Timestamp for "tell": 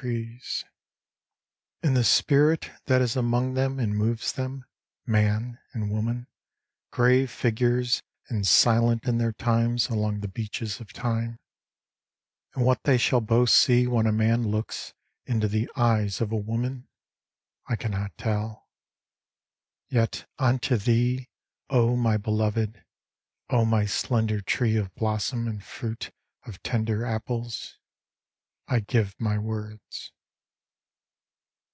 18.16-18.70